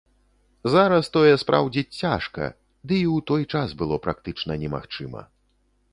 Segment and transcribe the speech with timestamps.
[0.75, 2.49] Зараз тое спраўдзіць цяжка,
[2.89, 5.21] ды і ў той час было практычна немагчыма.